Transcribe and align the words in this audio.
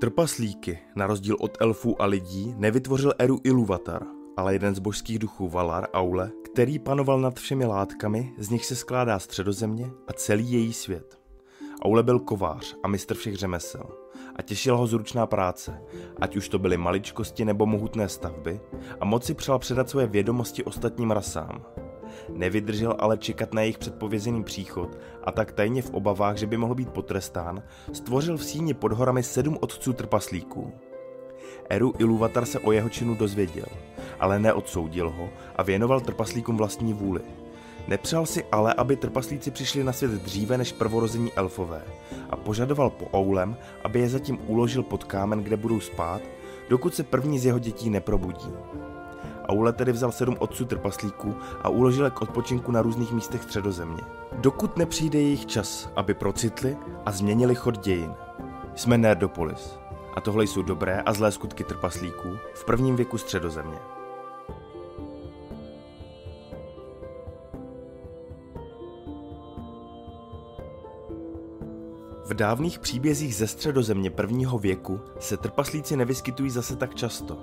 Trpaslíky, 0.00 0.78
na 0.96 1.06
rozdíl 1.06 1.36
od 1.40 1.56
elfů 1.60 2.02
a 2.02 2.06
lidí, 2.06 2.54
nevytvořil 2.56 3.14
Eru 3.18 3.40
Iluvatar, 3.44 4.06
ale 4.36 4.52
jeden 4.52 4.74
z 4.74 4.78
božských 4.78 5.18
duchů 5.18 5.48
Valar 5.48 5.88
Aule, 5.92 6.30
který 6.44 6.78
panoval 6.78 7.20
nad 7.20 7.34
všemi 7.34 7.66
látkami, 7.66 8.34
z 8.38 8.50
nich 8.50 8.66
se 8.66 8.76
skládá 8.76 9.18
středozemě 9.18 9.90
a 10.08 10.12
celý 10.12 10.52
její 10.52 10.72
svět. 10.72 11.18
Aule 11.82 12.02
byl 12.02 12.18
kovář 12.20 12.76
a 12.82 12.88
mistr 12.88 13.14
všech 13.14 13.36
řemesel 13.36 13.86
a 14.36 14.42
těšila 14.42 14.78
ho 14.78 14.86
zručná 14.86 15.26
práce, 15.26 15.82
ať 16.20 16.36
už 16.36 16.48
to 16.48 16.58
byly 16.58 16.76
maličkosti 16.76 17.44
nebo 17.44 17.66
mohutné 17.66 18.08
stavby, 18.08 18.60
a 19.00 19.04
moci 19.04 19.34
přál 19.34 19.58
předat 19.58 19.90
své 19.90 20.06
vědomosti 20.06 20.64
ostatním 20.64 21.10
rasám. 21.10 21.62
Nevydržel 22.28 22.96
ale 22.98 23.18
čekat 23.18 23.54
na 23.54 23.60
jejich 23.60 23.78
předpovězený 23.78 24.44
příchod 24.44 24.98
a 25.24 25.32
tak 25.32 25.52
tajně 25.52 25.82
v 25.82 25.90
obavách, 25.90 26.36
že 26.36 26.46
by 26.46 26.56
mohl 26.56 26.74
být 26.74 26.88
potrestán, 26.90 27.62
stvořil 27.92 28.36
v 28.36 28.44
síni 28.44 28.74
pod 28.74 28.92
horami 28.92 29.22
sedm 29.22 29.58
otců 29.60 29.92
trpaslíků. 29.92 30.72
Eru 31.68 31.92
Iluvatar 31.98 32.46
se 32.46 32.58
o 32.58 32.72
jeho 32.72 32.88
činu 32.88 33.14
dozvěděl, 33.14 33.66
ale 34.20 34.38
neodsoudil 34.38 35.10
ho 35.10 35.28
a 35.56 35.62
věnoval 35.62 36.00
trpaslíkům 36.00 36.56
vlastní 36.56 36.92
vůli. 36.92 37.20
Nepřál 37.88 38.26
si 38.26 38.44
ale, 38.52 38.74
aby 38.74 38.96
trpaslíci 38.96 39.50
přišli 39.50 39.84
na 39.84 39.92
svět 39.92 40.10
dříve 40.10 40.58
než 40.58 40.72
prvorození 40.72 41.32
elfové 41.32 41.82
a 42.30 42.36
požadoval 42.36 42.90
po 42.90 43.18
Oulem, 43.18 43.56
aby 43.84 44.00
je 44.00 44.08
zatím 44.08 44.38
uložil 44.46 44.82
pod 44.82 45.04
kámen, 45.04 45.42
kde 45.42 45.56
budou 45.56 45.80
spát, 45.80 46.22
dokud 46.68 46.94
se 46.94 47.02
první 47.02 47.38
z 47.38 47.46
jeho 47.46 47.58
dětí 47.58 47.90
neprobudí. 47.90 48.48
Aule 49.50 49.72
tedy 49.72 49.92
vzal 49.92 50.12
sedm 50.12 50.36
otců 50.38 50.64
trpaslíků 50.64 51.34
a 51.62 51.68
uložil 51.68 52.04
je 52.04 52.10
k 52.10 52.22
odpočinku 52.22 52.72
na 52.72 52.82
různých 52.82 53.12
místech 53.12 53.42
středozemě. 53.42 54.02
Dokud 54.32 54.76
nepřijde 54.76 55.18
jejich 55.18 55.46
čas, 55.46 55.90
aby 55.96 56.14
procitli 56.14 56.76
a 57.06 57.12
změnili 57.12 57.54
chod 57.54 57.78
dějin. 57.78 58.14
Jsme 58.74 58.98
Nerdopolis 58.98 59.78
a 60.14 60.20
tohle 60.20 60.44
jsou 60.44 60.62
dobré 60.62 61.00
a 61.00 61.12
zlé 61.12 61.32
skutky 61.32 61.64
trpaslíků 61.64 62.28
v 62.54 62.64
prvním 62.64 62.96
věku 62.96 63.18
středozemě. 63.18 63.78
V 72.24 72.34
dávných 72.34 72.78
příbězích 72.78 73.36
ze 73.36 73.46
středozemě 73.46 74.10
prvního 74.10 74.58
věku 74.58 75.00
se 75.18 75.36
trpaslíci 75.36 75.96
nevyskytují 75.96 76.50
zase 76.50 76.76
tak 76.76 76.94
často. 76.94 77.38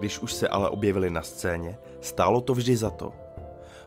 Když 0.00 0.18
už 0.18 0.32
se 0.32 0.48
ale 0.48 0.70
objevili 0.70 1.10
na 1.10 1.22
scéně, 1.22 1.78
stálo 2.00 2.40
to 2.40 2.54
vždy 2.54 2.76
za 2.76 2.90
to. 2.90 3.12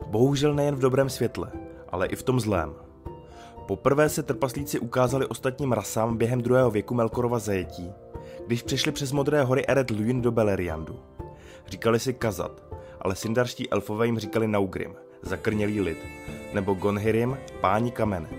Bohužel 0.08 0.54
nejen 0.54 0.76
v 0.76 0.80
dobrém 0.80 1.10
světle, 1.10 1.52
ale 1.90 2.08
i 2.08 2.16
v 2.16 2.24
tom 2.24 2.40
zlém. 2.40 2.74
Poprvé 3.68 4.10
se 4.10 4.24
trpaslíci 4.24 4.80
ukázali 4.80 5.26
ostatním 5.26 5.72
rasám 5.72 6.18
během 6.18 6.42
druhého 6.42 6.72
věku 6.72 6.94
Melkorova 6.94 7.40
zajetí, 7.40 7.92
když 8.48 8.62
přišli 8.62 8.92
přes 8.92 9.12
modré 9.12 9.44
hory 9.44 9.66
Eret 9.66 9.90
Luin 9.90 10.22
do 10.22 10.32
Beleriandu. 10.32 11.00
Říkali 11.68 12.00
si 12.00 12.14
Kazat, 12.14 12.64
ale 13.02 13.16
sindarští 13.16 13.70
elfové 13.70 14.06
jim 14.06 14.20
říkali 14.20 14.48
Naugrim, 14.48 14.96
zakrnělý 15.22 15.82
lid, 15.82 15.98
nebo 16.54 16.74
Gonhirim, 16.74 17.38
páni 17.62 17.92
kamene. 17.92 18.30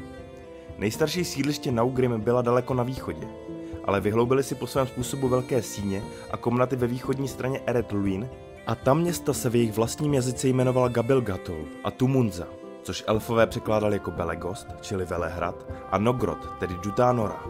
Nejstarší 0.79 1.25
sídliště 1.25 1.73
Naugrim 1.73 2.21
byla 2.21 2.43
daleko 2.43 2.75
na 2.75 2.83
východě, 2.83 3.27
ale 3.85 4.01
vyhloubili 4.01 4.43
si 4.43 4.55
po 4.55 4.67
svém 4.67 4.87
způsobu 4.87 5.29
velké 5.29 5.63
síně 5.63 6.03
a 6.31 6.37
komnaty 6.37 6.77
ve 6.77 6.87
východní 6.87 7.29
straně 7.29 7.61
Eret 7.67 7.93
Luin 7.93 8.29
a 8.67 8.75
tam 8.75 9.01
města 9.01 9.33
se 9.33 9.51
v 9.51 9.57
jejich 9.57 9.73
vlastním 9.73 10.15
jazyce 10.15 10.49
jmenovala 10.49 10.89
Gabilgatol 10.89 11.65
a 11.85 11.91
Tumunza, 11.91 12.47
což 12.83 13.05
elfové 13.07 13.47
překládali 13.47 13.97
jako 13.97 14.11
Belegost, 14.11 14.67
čili 14.81 15.05
Velehrad, 15.05 15.67
a 15.91 15.99
Nogrod, 15.99 16.59
tedy 16.59 16.75
Dutánora. 16.83 17.43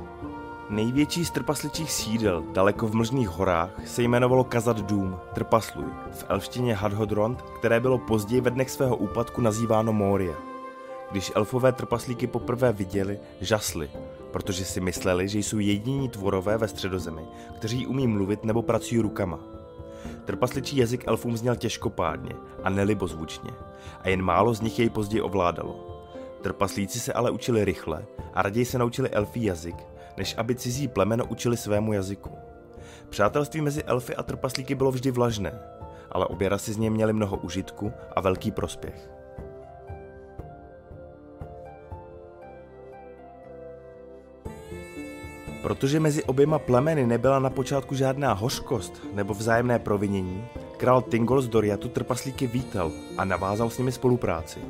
Největší 0.70 1.24
z 1.24 1.30
trpasličích 1.30 1.92
sídel, 1.92 2.44
daleko 2.52 2.86
v 2.86 2.94
mlžných 2.94 3.28
horách, 3.28 3.70
se 3.86 4.02
jmenovalo 4.02 4.44
Kazad 4.44 4.80
Dům, 4.80 5.18
Trpasluj, 5.34 5.84
v 6.12 6.24
elštině 6.28 6.74
Hadhodrond, 6.74 7.42
které 7.42 7.80
bylo 7.80 7.98
později 7.98 8.40
ve 8.40 8.50
dnech 8.50 8.70
svého 8.70 8.96
úpadku 8.96 9.40
nazýváno 9.40 9.92
Moria. 9.92 10.34
Když 11.10 11.32
elfové 11.34 11.72
trpaslíky 11.72 12.26
poprvé 12.26 12.72
viděli, 12.72 13.18
žasli, 13.40 13.90
protože 14.34 14.64
si 14.64 14.80
mysleli, 14.80 15.28
že 15.28 15.38
jsou 15.38 15.58
jediní 15.58 16.08
tvorové 16.08 16.58
ve 16.58 16.68
středozemi, 16.68 17.22
kteří 17.56 17.86
umí 17.86 18.06
mluvit 18.06 18.44
nebo 18.44 18.62
pracují 18.62 19.00
rukama. 19.00 19.38
Trpasličí 20.24 20.76
jazyk 20.76 21.04
elfům 21.06 21.36
zněl 21.36 21.56
těžkopádně 21.56 22.34
a 22.62 22.70
nelibozvučně 22.70 23.50
a 24.00 24.08
jen 24.08 24.22
málo 24.22 24.54
z 24.54 24.60
nich 24.60 24.78
jej 24.78 24.90
později 24.90 25.22
ovládalo. 25.22 26.04
Trpaslíci 26.42 27.00
se 27.00 27.12
ale 27.12 27.30
učili 27.30 27.64
rychle 27.64 28.04
a 28.34 28.42
raději 28.42 28.64
se 28.64 28.78
naučili 28.78 29.10
elfí 29.10 29.44
jazyk, 29.44 29.76
než 30.16 30.34
aby 30.38 30.54
cizí 30.54 30.88
plemeno 30.88 31.24
učili 31.24 31.56
svému 31.56 31.92
jazyku. 31.92 32.30
Přátelství 33.08 33.60
mezi 33.60 33.82
elfy 33.82 34.14
a 34.14 34.22
trpaslíky 34.22 34.74
bylo 34.74 34.90
vždy 34.90 35.10
vlažné, 35.10 35.60
ale 36.12 36.26
obě 36.26 36.48
rasy 36.48 36.72
z 36.72 36.76
něj 36.76 36.90
měly 36.90 37.12
mnoho 37.12 37.36
užitku 37.36 37.92
a 38.16 38.20
velký 38.20 38.50
prospěch. 38.50 39.10
Protože 45.64 46.00
mezi 46.00 46.24
oběma 46.24 46.58
plemeny 46.58 47.06
nebyla 47.06 47.38
na 47.38 47.50
počátku 47.50 47.94
žádná 47.94 48.32
hořkost 48.32 49.02
nebo 49.12 49.34
vzájemné 49.34 49.78
provinění, 49.78 50.44
král 50.76 51.02
Tingol 51.02 51.40
z 51.40 51.48
Doriatu 51.48 51.88
trpaslíky 51.88 52.46
vítal 52.46 52.92
a 53.18 53.24
navázal 53.24 53.70
s 53.70 53.78
nimi 53.78 53.92
spolupráci. 53.92 54.60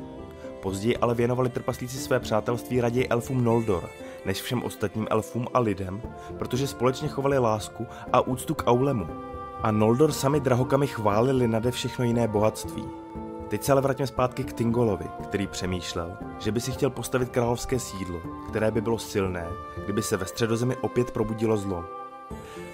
Později 0.61 0.97
ale 0.97 1.15
věnovali 1.15 1.49
trpaslíci 1.49 1.97
své 1.97 2.19
přátelství 2.19 2.81
raději 2.81 3.07
elfům 3.07 3.43
Noldor, 3.43 3.89
než 4.25 4.41
všem 4.41 4.63
ostatním 4.63 5.07
elfům 5.09 5.47
a 5.53 5.59
lidem, 5.59 6.01
protože 6.39 6.67
společně 6.67 7.07
chovali 7.07 7.37
lásku 7.37 7.87
a 8.13 8.21
úctu 8.21 8.55
k 8.55 8.67
Aulemu. 8.67 9.07
A 9.61 9.71
Noldor 9.71 10.11
sami 10.11 10.39
drahokami 10.39 10.87
chválili 10.87 11.47
nade 11.47 11.71
všechno 11.71 12.05
jiné 12.05 12.27
bohatství. 12.27 13.04
Teď 13.49 13.63
se 13.63 13.71
ale 13.71 13.81
vraťme 13.81 14.07
zpátky 14.07 14.43
k 14.43 14.53
Tingolovi, 14.53 15.05
který 15.23 15.47
přemýšlel, 15.47 16.17
že 16.39 16.51
by 16.51 16.61
si 16.61 16.71
chtěl 16.71 16.89
postavit 16.89 17.29
královské 17.29 17.79
sídlo, 17.79 18.21
které 18.49 18.71
by 18.71 18.81
bylo 18.81 18.99
silné, 18.99 19.47
kdyby 19.83 20.01
se 20.01 20.17
ve 20.17 20.25
středozemi 20.25 20.75
opět 20.75 21.11
probudilo 21.11 21.57
zlo. 21.57 21.85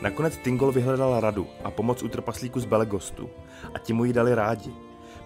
Nakonec 0.02 0.38
Tingol 0.38 0.72
vyhledal 0.72 1.20
radu 1.20 1.48
a 1.64 1.72
pomoc 1.72 2.04
u 2.04 2.08
trpaslíku 2.08 2.60
z 2.60 2.66
Belegostu 2.66 3.30
a 3.74 3.80
ti 3.80 3.94
mu 3.94 4.06
ji 4.06 4.14
dali 4.14 4.36
rádi, 4.36 4.74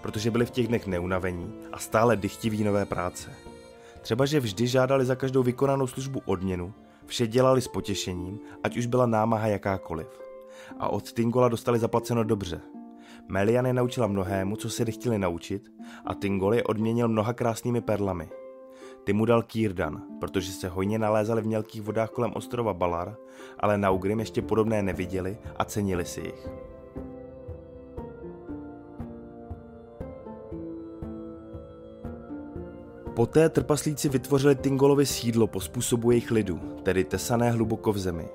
protože 0.02 0.32
byli 0.32 0.46
v 0.46 0.52
těch 0.52 0.68
dnech 0.68 0.88
neunavení 0.88 1.54
a 1.72 1.80
stále 1.80 2.16
dychtiví 2.16 2.64
nové 2.64 2.86
práce. 2.86 3.32
Třeba, 4.02 4.26
že 4.26 4.40
vždy 4.40 4.68
žádali 4.68 5.06
za 5.06 5.16
každou 5.16 5.44
vykonanou 5.44 5.88
službu 5.88 6.22
odměnu, 6.26 6.74
vše 7.06 7.28
dělali 7.28 7.62
s 7.62 7.68
potěšením, 7.68 8.40
ať 8.64 8.78
už 8.78 8.86
byla 8.86 9.06
námaha 9.06 9.48
jakákoliv. 9.48 10.08
A 10.80 10.90
od 10.90 11.12
Tingola 11.12 11.50
dostali 11.50 11.80
zaplaceno 11.80 12.24
dobře– 12.24 12.62
Melian 13.28 13.66
je 13.66 13.74
naučila 13.74 14.08
mnohému, 14.08 14.56
co 14.56 14.70
se 14.70 14.86
chtěli 14.86 15.20
naučit 15.20 15.72
a 16.06 16.14
Tingol 16.14 16.54
je 16.54 16.64
odměnil 16.64 17.08
mnoha 17.08 17.34
krásnými 17.34 17.82
perlami. 17.82 18.30
Ty 19.04 19.14
mu 19.14 19.26
dal 19.26 19.44
Kírdan, 19.44 20.02
protože 20.20 20.52
se 20.52 20.70
hojně 20.70 21.00
nalézali 21.00 21.42
v 21.42 21.46
mělkých 21.46 21.82
vodách 21.82 22.10
kolem 22.10 22.32
ostrova 22.36 22.74
Balar, 22.74 23.16
ale 23.60 23.78
na 23.78 23.92
Ugrim 23.92 24.20
ještě 24.20 24.42
podobné 24.42 24.84
neviděli 24.84 25.38
a 25.58 25.66
cenili 25.66 26.06
si 26.06 26.22
jich. 26.22 26.50
Poté 33.16 33.50
trpaslíci 33.50 34.10
vytvořili 34.10 34.56
Tingolovi 34.56 35.06
sídlo 35.06 35.48
po 35.48 35.62
způsobu 35.62 36.12
jejich 36.12 36.32
lidu, 36.32 36.60
tedy 36.84 37.04
tesané 37.04 37.52
hluboko 37.52 37.94
v 37.94 37.98
zemi. 37.98 38.30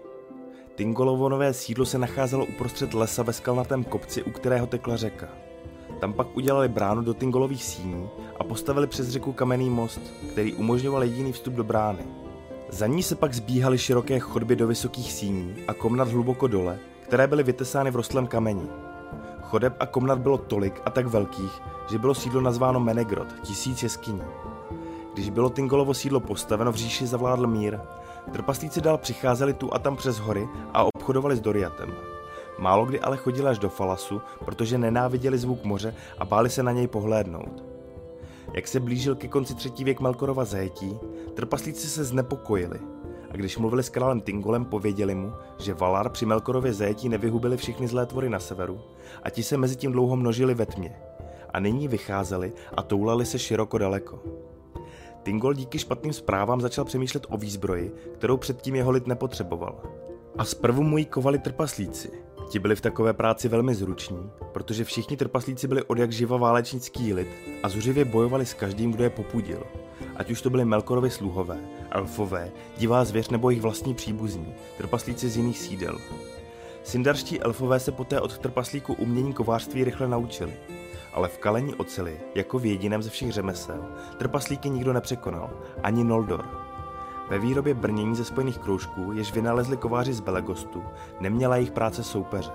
Tingolovo 0.75 1.29
nové 1.29 1.53
sídlo 1.53 1.87
se 1.87 1.99
nacházelo 1.99 2.45
uprostřed 2.45 2.95
lesa 2.95 3.23
ve 3.23 3.33
skalnatém 3.33 3.85
kopci, 3.85 4.23
u 4.23 4.31
kterého 4.31 4.67
tekla 4.67 4.97
řeka. 4.97 5.29
Tam 6.01 6.13
pak 6.13 6.37
udělali 6.37 6.69
bránu 6.69 7.03
do 7.03 7.15
Tingolových 7.15 7.65
síní 7.65 8.09
a 8.41 8.45
postavili 8.45 8.87
přes 8.87 9.09
řeku 9.09 9.33
kamenný 9.33 9.71
most, 9.71 10.01
který 10.31 10.55
umožňoval 10.55 11.05
jediný 11.05 11.33
vstup 11.33 11.55
do 11.55 11.65
brány. 11.65 12.05
Za 12.69 12.87
ní 12.87 13.03
se 13.03 13.15
pak 13.15 13.35
zbíhaly 13.35 13.79
široké 13.79 14.19
chodby 14.19 14.57
do 14.57 14.67
vysokých 14.67 15.13
síní 15.13 15.55
a 15.69 15.75
komnat 15.75 16.09
hluboko 16.09 16.47
dole, 16.47 16.79
které 17.01 17.27
byly 17.27 17.43
vytesány 17.43 17.91
v 17.91 17.97
rostlém 17.97 18.27
kameni. 18.27 18.67
Chodeb 19.43 19.77
a 19.81 19.87
komnat 19.87 20.19
bylo 20.19 20.39
tolik 20.39 20.83
a 20.85 20.91
tak 20.91 21.07
velkých, 21.07 21.63
že 21.91 21.99
bylo 21.99 22.15
sídlo 22.15 22.41
nazváno 22.41 22.81
Menegrod, 22.81 23.29
tisíc 23.43 23.83
jeskyní. 23.83 24.23
Když 25.15 25.31
bylo 25.31 25.51
Tingolovo 25.51 25.95
sídlo 25.95 26.21
postaveno 26.21 26.73
v 26.73 26.77
říši 26.77 27.07
zavládl 27.07 27.47
mír 27.47 27.79
Trpaslíci 28.33 28.81
dál 28.81 28.99
přicházeli 28.99 29.53
tu 29.53 29.75
a 29.75 29.79
tam 29.79 29.97
přes 29.97 30.19
hory 30.19 30.49
a 30.73 30.85
obchodovali 30.85 31.37
s 31.37 31.41
Doriatem. 31.41 31.95
Málo 32.59 32.87
kdy 32.87 33.01
ale 33.01 33.17
chodili 33.17 33.49
až 33.49 33.59
do 33.59 33.69
Falasu, 33.69 34.23
protože 34.45 34.79
nenáviděli 34.79 35.39
zvuk 35.39 35.65
moře 35.65 35.95
a 36.19 36.25
báli 36.25 36.51
se 36.51 36.63
na 36.63 36.73
něj 36.73 36.87
pohlédnout. 36.87 37.65
Jak 38.53 38.69
se 38.69 38.81
blížil 38.81 39.15
ke 39.15 39.29
konci 39.29 39.55
třetí 39.55 39.85
věk 39.85 40.01
Melkorova 40.01 40.45
zajetí, 40.45 40.99
trpaslíci 41.35 41.89
se 41.89 42.05
znepokojili 42.05 42.79
a 43.31 43.37
když 43.37 43.59
mluvili 43.59 43.83
s 43.83 43.89
králem 43.89 44.21
Tingolem, 44.21 44.65
pověděli 44.65 45.15
mu, 45.15 45.33
že 45.59 45.75
Valar 45.75 46.11
při 46.11 46.27
Melkorově 46.27 46.73
zajetí 46.73 47.09
nevyhubili 47.09 47.57
všechny 47.57 47.89
zlé 47.89 48.07
tvory 48.07 48.29
na 48.29 48.39
severu 48.39 48.81
a 49.23 49.31
ti 49.31 49.43
se 49.43 49.57
mezi 49.57 49.77
tím 49.77 49.93
dlouho 49.93 50.17
množili 50.17 50.55
ve 50.55 50.67
tmě. 50.67 50.97
A 51.51 51.61
nyní 51.61 51.89
vycházeli 51.89 52.53
a 52.75 52.83
toulali 52.83 53.27
se 53.27 53.39
široko 53.39 53.79
daleko. 53.79 54.23
Tingol 55.23 55.55
díky 55.55 55.79
špatným 55.79 56.13
zprávám 56.13 56.61
začal 56.61 56.85
přemýšlet 56.85 57.27
o 57.29 57.37
výzbroji, 57.37 57.95
kterou 58.15 58.37
předtím 58.37 58.75
jeho 58.75 58.91
lid 58.91 59.07
nepotřeboval. 59.07 59.83
A 60.39 60.45
zprvu 60.45 60.83
mu 60.83 60.99
ji 60.99 61.05
kovali 61.05 61.39
trpaslíci. 61.39 62.11
Ti 62.51 62.59
byli 62.59 62.77
v 62.77 62.81
takové 62.81 63.13
práci 63.13 63.49
velmi 63.49 63.75
zruční, 63.75 64.31
protože 64.53 64.85
všichni 64.85 65.17
trpaslíci 65.17 65.69
byli 65.69 65.83
od 65.83 65.99
jak 65.99 66.13
živa 66.13 66.37
válečnický 66.37 67.15
lid 67.15 67.29
a 67.63 67.69
zuřivě 67.69 68.05
bojovali 68.05 68.47
s 68.47 68.55
každým, 68.55 68.93
kdo 68.93 69.05
je 69.05 69.11
popudil. 69.11 69.63
Ať 70.17 70.31
už 70.31 70.43
to 70.43 70.51
byli 70.51 70.65
Melkorovi 70.65 71.11
sluhové, 71.11 71.59
elfové, 71.91 72.51
divá 72.79 73.05
zvěř 73.05 73.31
nebo 73.31 73.51
jejich 73.51 73.63
vlastní 73.63 73.95
příbuzní, 73.95 74.55
trpaslíci 74.77 75.29
z 75.29 75.37
jiných 75.37 75.59
sídel. 75.59 75.99
Sindarští 76.83 77.41
elfové 77.41 77.81
se 77.81 77.93
poté 77.93 78.21
od 78.21 78.39
trpaslíku 78.39 78.95
umění 78.95 79.33
kovářství 79.33 79.85
rychle 79.85 80.09
naučili. 80.09 80.53
Ale 81.13 81.29
v 81.29 81.39
kalení 81.39 81.75
oceli, 81.75 82.21
jako 82.35 82.59
v 82.59 82.67
jediném 82.67 83.03
ze 83.03 83.11
všech 83.11 83.33
řemesel, 83.33 83.85
trpaslíky 84.19 84.71
nikdo 84.71 84.93
nepřekonal, 84.93 85.51
ani 85.83 86.05
Noldor. 86.05 86.45
Ve 87.31 87.39
výrobě 87.39 87.75
brnění 87.75 88.17
ze 88.17 88.25
spojených 88.25 88.59
kroužků, 88.59 89.13
jež 89.13 89.33
vynalezli 89.33 89.77
kováři 89.77 90.13
z 90.13 90.21
Belegostu, 90.21 90.83
neměla 91.21 91.57
jejich 91.57 91.71
práce 91.71 92.03
soupeře. 92.05 92.51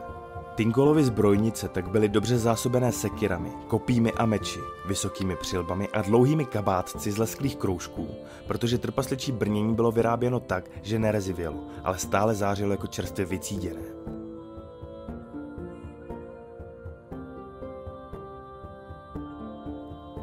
Tingolovi 0.56 1.04
zbrojnice 1.04 1.68
tak 1.68 1.90
byly 1.90 2.10
dobře 2.10 2.38
zásobené 2.38 2.92
sekirami, 2.92 3.52
kopími 3.68 4.12
a 4.12 4.26
meči, 4.26 4.60
vysokými 4.86 5.36
přilbami 5.36 5.88
a 5.88 6.02
dlouhými 6.02 6.46
kabátci 6.46 7.12
z 7.12 7.18
lesklých 7.18 7.56
kroužků, 7.56 8.08
protože 8.48 8.78
trpasličí 8.78 9.32
brnění 9.32 9.76
bylo 9.76 9.92
vyráběno 9.92 10.40
tak, 10.40 10.70
že 10.82 11.00
nerezivělo, 11.00 11.64
ale 11.84 11.98
stále 11.98 12.36
zářilo 12.36 12.72
jako 12.72 12.88
čerstvě 12.88 13.26
vycíděné. 13.26 13.82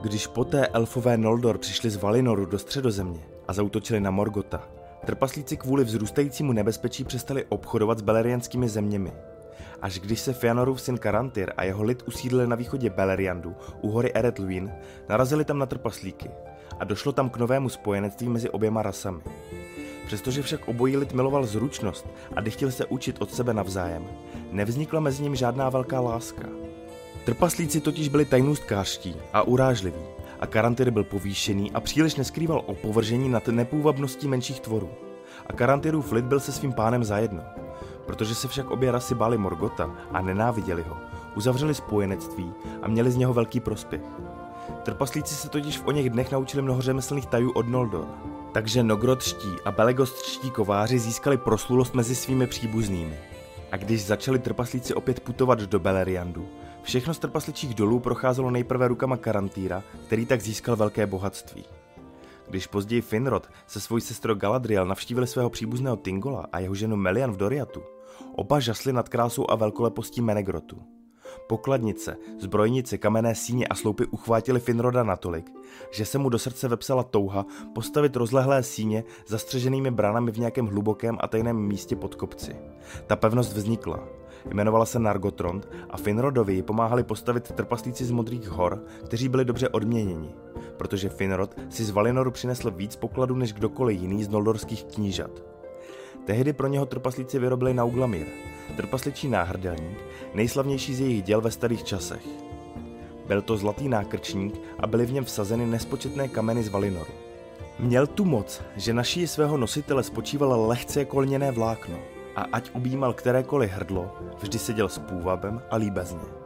Když 0.03 0.27
poté 0.27 0.67
elfové 0.67 1.17
Noldor 1.17 1.59
přišli 1.59 1.91
z 1.91 1.97
Valinoru 1.97 2.47
do 2.47 2.59
středozemě 2.59 3.21
a 3.49 3.53
zautočili 3.53 4.01
na 4.01 4.11
Morgota, 4.11 4.69
trpaslíci 5.07 5.57
kvůli 5.57 5.85
vzrůstajícímu 5.85 6.53
nebezpečí 6.53 7.05
přestali 7.05 7.45
obchodovat 7.49 7.99
s 7.99 8.03
belerianskými 8.03 8.69
zeměmi. 8.69 9.13
Až 9.83 9.99
když 9.99 10.21
se 10.21 10.33
Fëanorův 10.33 10.77
syn 10.77 10.99
Karantyr 10.99 11.53
a 11.57 11.65
jeho 11.65 11.83
lid 11.83 12.03
usídlili 12.09 12.47
na 12.47 12.57
východě 12.57 12.91
Beleriandu 12.91 13.55
u 13.81 13.91
hory 13.91 14.13
Eretluin, 14.15 14.73
narazili 15.09 15.45
tam 15.45 15.59
na 15.59 15.67
trpaslíky 15.67 16.31
a 16.81 16.85
došlo 16.85 17.13
tam 17.13 17.31
k 17.31 17.37
novému 17.37 17.69
spojenectví 17.69 18.29
mezi 18.29 18.51
oběma 18.51 18.83
rasami. 18.83 19.23
Přestože 20.07 20.43
však 20.43 20.69
obojí 20.69 20.97
lid 20.97 21.13
miloval 21.13 21.47
zručnost 21.47 22.07
a 22.37 22.51
chtěl 22.51 22.71
se 22.71 22.87
učit 22.87 23.23
od 23.23 23.35
sebe 23.35 23.55
navzájem, 23.55 24.07
nevznikla 24.53 25.01
mezi 25.01 25.23
ním 25.23 25.37
žádná 25.37 25.69
velká 25.69 26.01
láska– 26.01 26.43
Trpaslíci 27.25 27.81
totiž 27.81 28.09
byli 28.09 28.25
tajnůstkářští 28.25 29.17
a 29.33 29.43
urážliví 29.43 30.03
a 30.41 30.47
Karantyr 30.47 30.91
byl 30.91 31.05
povýšený 31.05 31.73
a 31.73 31.81
příliš 31.81 32.15
neskrýval 32.15 32.63
opovržení 32.67 33.29
nad 33.29 33.49
nepůvabností 33.49 34.29
menších 34.29 34.61
tvorů. 34.61 34.91
A 35.47 35.53
Karantyrův 35.53 36.13
lid 36.13 36.25
byl 36.25 36.41
se 36.41 36.53
svým 36.53 36.73
pánem 36.73 37.05
zajedno. 37.05 37.43
Protože 38.07 38.35
se 38.35 38.49
však 38.49 38.71
obě 38.71 38.93
rasy 38.93 39.15
báli 39.15 39.39
Morgota 39.39 39.91
a 40.11 40.23
nenáviděli 40.23 40.83
ho, 40.89 40.97
uzavřeli 41.37 41.75
spojenectví 41.75 42.53
a 42.83 42.89
měli 42.89 43.11
z 43.11 43.17
něho 43.17 43.35
velký 43.35 43.61
prospěch. 43.61 44.03
Trpaslíci 44.83 45.35
se 45.35 45.49
totiž 45.49 45.79
v 45.79 45.87
o 45.87 45.93
něch 45.93 46.11
dnech 46.11 46.33
naučili 46.33 46.63
mnoho 46.63 46.83
řemeslných 46.83 47.27
tajů 47.27 47.51
od 47.51 47.69
Noldor. 47.69 48.07
Takže 48.53 48.83
nogrodští 48.83 49.49
a 49.65 49.71
belegostští 49.71 50.51
kováři 50.51 50.99
získali 50.99 51.37
proslulost 51.37 51.95
mezi 51.95 52.15
svými 52.15 52.47
příbuznými. 52.47 53.19
A 53.73 53.77
když 53.77 54.05
začali 54.05 54.39
trpaslíci 54.39 54.95
opět 54.95 55.21
putovat 55.21 55.59
do 55.59 55.79
Beleriandu, 55.79 56.49
Všechno 56.83 57.15
z 57.15 57.19
trpasličích 57.19 57.75
dolů 57.75 58.01
procházelo 58.01 58.51
nejprve 58.51 58.89
rukama 58.89 59.17
Karantýra, 59.17 59.83
který 60.07 60.27
tak 60.27 60.41
získal 60.41 60.77
velké 60.77 61.07
bohatství. 61.07 61.65
Když 62.49 62.67
později 62.67 63.03
Finrod 63.03 63.49
se 63.67 63.81
svojí 63.81 64.01
sestrou 64.01 64.35
Galadriel 64.35 64.87
navštívili 64.87 65.27
svého 65.27 65.51
příbuzného 65.51 65.97
Tingola 65.97 66.47
a 66.53 66.59
jeho 66.59 66.75
ženu 66.75 66.97
Melian 66.97 67.33
v 67.33 67.37
Doriatu, 67.37 67.83
oba 68.37 68.61
žasli 68.61 68.93
nad 68.93 69.09
krásou 69.09 69.51
a 69.51 69.55
velkolepostí 69.55 70.21
Menegrotu. 70.21 70.83
Pokladnice, 71.47 72.17
zbrojnice, 72.39 72.99
kamenné 72.99 73.35
síně 73.35 73.67
a 73.67 73.75
sloupy 73.75 74.07
uchvátili 74.07 74.61
Finroda 74.61 75.03
natolik, 75.03 75.51
že 75.91 76.05
se 76.05 76.19
mu 76.19 76.29
do 76.29 76.39
srdce 76.39 76.69
vepsala 76.69 77.03
touha 77.03 77.47
postavit 77.75 78.17
rozlehlé 78.17 78.63
síně 78.63 79.05
zastřeženými 79.27 79.91
branami 79.91 80.31
v 80.33 80.39
nějakém 80.39 80.67
hlubokém 80.67 81.19
a 81.21 81.29
tajném 81.29 81.57
místě 81.57 81.97
pod 81.97 82.15
kopci. 82.15 82.57
Ta 83.07 83.17
pevnost 83.17 83.53
vznikla, 83.53 84.09
Jmenovala 84.51 84.87
se 84.87 84.99
Nargotrond 84.99 85.69
a 85.91 85.97
Finrodovi 85.97 86.55
ji 86.55 86.63
pomáhali 86.63 87.05
postavit 87.05 87.53
trpaslíci 87.53 88.05
z 88.05 88.11
Modrých 88.11 88.49
hor, 88.49 88.85
kteří 89.05 89.29
byli 89.29 89.45
dobře 89.45 89.69
odměněni, 89.69 90.35
protože 90.77 91.09
Finrod 91.09 91.57
si 91.69 91.85
z 91.85 91.91
Valinoru 91.91 92.31
přinesl 92.31 92.71
víc 92.71 92.97
pokladů 92.97 93.35
než 93.35 93.53
kdokoliv 93.53 94.01
jiný 94.01 94.25
z 94.25 94.29
noldorských 94.29 94.85
knížat. 94.85 95.43
Tehdy 96.25 96.53
pro 96.53 96.67
něho 96.67 96.87
trpaslíci 96.87 97.39
vyrobili 97.39 97.75
Nauglamir, 97.75 98.27
trpasličí 98.77 99.29
náhrdelník, 99.29 99.99
nejslavnější 100.35 100.95
z 100.95 101.01
jejich 101.01 101.23
děl 101.23 101.41
ve 101.41 101.51
starých 101.51 101.85
časech. 101.85 102.27
Byl 103.27 103.43
to 103.43 103.57
zlatý 103.57 103.89
nákrčník 103.89 104.61
a 104.79 104.87
byly 104.87 105.07
v 105.07 105.13
něm 105.13 105.25
vsazeny 105.25 105.67
nespočetné 105.67 106.29
kameny 106.29 106.63
z 106.63 106.69
Valinoru. 106.69 107.13
Měl 107.79 108.07
tu 108.07 108.25
moc, 108.25 108.63
že 108.77 108.93
na 108.93 109.03
šíji 109.03 109.27
svého 109.27 109.57
nositele 109.57 110.03
spočívalo 110.03 110.67
lehce 110.67 110.99
jako 110.99 111.21
lněné 111.21 111.51
vlákno 111.53 111.99
a 112.37 112.43
ať 112.53 112.71
objímal 112.75 113.13
kterékoliv 113.13 113.71
hrdlo, 113.71 114.17
vždy 114.39 114.59
seděl 114.59 114.89
s 114.89 114.99
půvabem 114.99 115.63
a 115.71 115.77
líbezně. 115.77 116.43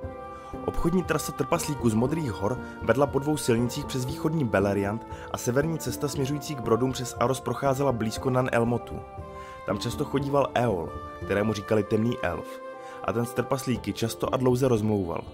Obchodní 0.66 1.02
trasa 1.02 1.32
trpaslíků 1.32 1.90
z 1.90 1.94
Modrých 1.94 2.32
hor 2.32 2.58
vedla 2.82 3.06
po 3.06 3.18
dvou 3.18 3.36
silnicích 3.36 3.84
přes 3.84 4.04
východní 4.04 4.44
Beleriand 4.44 5.06
a 5.30 5.38
severní 5.38 5.78
cesta 5.78 6.08
směřující 6.08 6.54
k 6.54 6.60
Brodům 6.60 6.92
přes 6.92 7.16
Aros 7.20 7.40
procházela 7.40 7.92
blízko 7.92 8.30
Nan 8.30 8.48
Elmotu. 8.52 9.00
Tam 9.66 9.78
často 9.78 10.04
chodíval 10.04 10.50
Eol, 10.54 10.88
kterému 11.24 11.52
říkali 11.52 11.82
temný 11.82 12.18
elf, 12.22 12.60
a 13.04 13.12
ten 13.12 13.26
s 13.26 13.32
trpaslíky 13.32 13.92
často 13.92 14.34
a 14.34 14.36
dlouze 14.36 14.68
rozmlouval. 14.68 15.24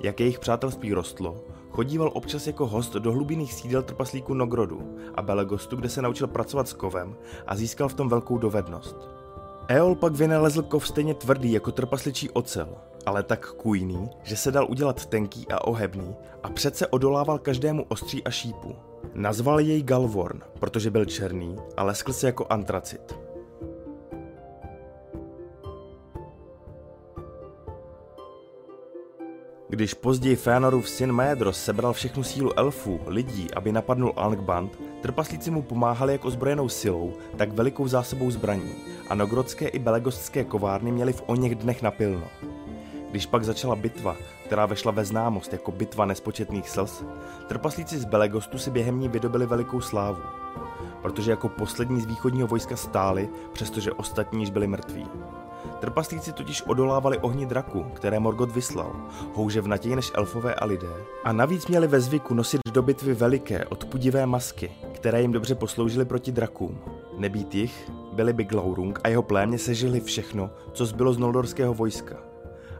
Jak 0.00 0.20
jejich 0.20 0.38
přátelství 0.38 0.92
rostlo, 0.92 1.36
chodíval 1.70 2.10
občas 2.14 2.46
jako 2.46 2.66
host 2.66 2.92
do 2.92 3.12
hlubinných 3.12 3.54
sídel 3.54 3.82
trpaslíků 3.82 4.34
Nogrodu 4.34 4.96
a 5.14 5.22
Belegostu, 5.22 5.76
kde 5.76 5.88
se 5.88 6.02
naučil 6.02 6.26
pracovat 6.26 6.68
s 6.68 6.72
kovem 6.72 7.16
a 7.46 7.56
získal 7.56 7.88
v 7.88 7.94
tom 7.94 8.08
velkou 8.08 8.38
dovednost. 8.38 9.17
Eol 9.70 9.94
pak 9.94 10.12
vynalezl 10.12 10.62
kov 10.62 10.88
stejně 10.88 11.14
tvrdý 11.14 11.52
jako 11.52 11.72
trpasličí 11.72 12.30
ocel, 12.30 12.68
ale 13.06 13.22
tak 13.22 13.52
kujný, 13.52 14.10
že 14.22 14.36
se 14.36 14.50
dal 14.50 14.66
udělat 14.70 15.06
tenký 15.06 15.46
a 15.48 15.64
ohebný 15.66 16.16
a 16.42 16.50
přece 16.50 16.86
odolával 16.86 17.38
každému 17.38 17.84
ostří 17.88 18.24
a 18.24 18.30
šípu. 18.30 18.76
Nazval 19.14 19.60
jej 19.60 19.82
Galvorn, 19.82 20.40
protože 20.60 20.90
byl 20.90 21.04
černý 21.04 21.56
a 21.76 21.84
leskl 21.84 22.12
se 22.12 22.26
jako 22.26 22.46
antracit. 22.50 23.27
Když 29.70 29.94
později 29.94 30.36
Fëanorův 30.36 30.88
syn 30.88 31.12
Maedros 31.12 31.64
sebral 31.64 31.92
všechnu 31.92 32.22
sílu 32.22 32.58
elfů, 32.58 33.00
lidí, 33.06 33.54
aby 33.54 33.72
napadnul 33.72 34.12
Angband, 34.16 34.78
trpaslíci 35.00 35.50
mu 35.50 35.62
pomáhali 35.62 36.12
jak 36.12 36.24
ozbrojenou 36.24 36.68
silou, 36.68 37.12
tak 37.36 37.52
velikou 37.52 37.88
zásobou 37.88 38.30
zbraní 38.30 38.72
a 39.08 39.14
nogrodské 39.14 39.68
i 39.68 39.78
belegostské 39.78 40.44
kovárny 40.44 40.92
měli 40.92 41.12
v 41.12 41.22
oněch 41.26 41.54
dnech 41.54 41.82
napilno. 41.82 42.26
Když 43.10 43.26
pak 43.26 43.44
začala 43.44 43.76
bitva, 43.76 44.16
která 44.44 44.66
vešla 44.66 44.92
ve 44.92 45.04
známost 45.04 45.52
jako 45.52 45.72
bitva 45.72 46.04
nespočetných 46.04 46.68
slz, 46.68 47.04
trpaslíci 47.46 47.98
z 47.98 48.04
Belegostu 48.04 48.58
si 48.58 48.70
během 48.70 49.00
ní 49.00 49.08
vydobili 49.08 49.46
velikou 49.46 49.80
slávu, 49.80 50.22
protože 51.02 51.30
jako 51.30 51.48
poslední 51.48 52.00
z 52.00 52.06
východního 52.06 52.48
vojska 52.48 52.76
stáli, 52.76 53.28
přestože 53.52 53.92
ostatní 53.92 54.40
již 54.40 54.50
byli 54.50 54.66
mrtví. 54.66 55.06
Trpaslíci 55.80 56.32
totiž 56.32 56.62
odolávali 56.62 57.18
ohni 57.18 57.46
draku, 57.46 57.82
které 57.94 58.18
Morgot 58.18 58.50
vyslal, 58.50 58.96
houže 59.34 59.60
v 59.60 59.68
natěji 59.68 59.96
než 59.96 60.12
elfové 60.14 60.54
a 60.54 60.64
lidé. 60.64 60.92
A 61.24 61.32
navíc 61.32 61.66
měli 61.66 61.86
ve 61.86 62.00
zvyku 62.00 62.34
nosit 62.34 62.60
do 62.72 62.82
bitvy 62.82 63.14
veliké, 63.14 63.64
odpudivé 63.64 64.26
masky, 64.26 64.70
které 64.92 65.22
jim 65.22 65.32
dobře 65.32 65.54
posloužily 65.54 66.04
proti 66.04 66.32
drakům. 66.32 66.78
Nebýt 67.18 67.54
jich, 67.54 67.90
byli 68.12 68.32
by 68.32 68.44
Glaurung 68.44 69.00
a 69.04 69.08
jeho 69.08 69.22
plémě 69.22 69.58
sežili 69.58 70.00
všechno, 70.00 70.50
co 70.72 70.86
zbylo 70.86 71.12
z 71.12 71.18
noldorského 71.18 71.74
vojska. 71.74 72.16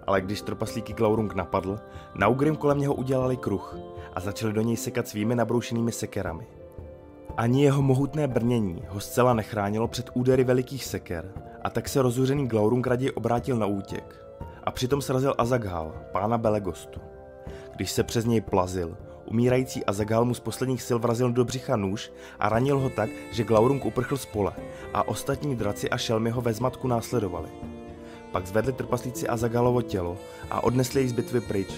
Ale 0.06 0.20
když 0.20 0.42
trpaslíky 0.42 0.92
Glaurung 0.92 1.34
napadl, 1.34 1.78
Naugrim 2.14 2.56
kolem 2.56 2.78
něho 2.78 2.94
udělali 2.94 3.36
kruh 3.36 3.76
a 4.14 4.20
začali 4.20 4.52
do 4.52 4.60
něj 4.60 4.76
sekat 4.76 5.08
svými 5.08 5.34
nabroušenými 5.34 5.92
sekerami. 5.92 6.46
Ani 7.36 7.64
jeho 7.64 7.82
mohutné 7.82 8.28
brnění 8.28 8.82
ho 8.88 9.00
zcela 9.00 9.34
nechránilo 9.34 9.88
před 9.88 10.10
údery 10.14 10.44
velikých 10.44 10.84
seker 10.84 11.32
a 11.62 11.70
tak 11.70 11.88
se 11.88 12.02
rozuřený 12.02 12.48
Glaurung 12.48 12.86
raději 12.86 13.10
obrátil 13.10 13.56
na 13.56 13.66
útěk. 13.66 14.24
A 14.64 14.70
přitom 14.70 15.02
srazil 15.02 15.34
Azaghal, 15.38 15.94
pána 16.12 16.38
Belegostu. 16.38 17.00
Když 17.76 17.90
se 17.90 18.02
přes 18.02 18.24
něj 18.24 18.40
plazil, 18.40 18.96
umírající 19.24 19.84
Azaghal 19.84 20.24
mu 20.24 20.34
z 20.34 20.40
posledních 20.40 20.82
sil 20.88 20.98
vrazil 20.98 21.32
do 21.32 21.44
břicha 21.44 21.76
nůž 21.76 22.12
a 22.38 22.48
ranil 22.48 22.78
ho 22.78 22.90
tak, 22.90 23.10
že 23.32 23.44
Glaurung 23.44 23.84
uprchl 23.84 24.16
z 24.16 24.26
pole 24.26 24.52
a 24.94 25.08
ostatní 25.08 25.56
draci 25.56 25.90
a 25.90 25.98
šelmy 25.98 26.30
ho 26.30 26.40
ve 26.40 26.52
zmatku 26.52 26.88
následovali. 26.88 27.48
Pak 28.32 28.46
zvedli 28.46 28.72
trpaslíci 28.72 29.28
Azagalovo 29.28 29.82
tělo 29.82 30.16
a 30.50 30.64
odnesli 30.64 31.00
jej 31.00 31.08
z 31.08 31.12
bitvy 31.12 31.40
pryč. 31.40 31.74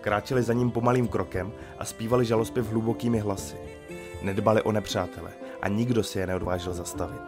Kráčeli 0.00 0.42
za 0.42 0.52
ním 0.52 0.70
pomalým 0.70 1.08
krokem 1.08 1.52
a 1.78 1.84
zpívali 1.84 2.24
žalospěv 2.24 2.70
hlubokými 2.70 3.18
hlasy. 3.18 3.56
Nedbali 4.22 4.62
o 4.62 4.72
nepřátele 4.72 5.30
a 5.62 5.68
nikdo 5.68 6.02
si 6.02 6.18
je 6.18 6.26
neodvážil 6.26 6.74
zastavit. 6.74 7.20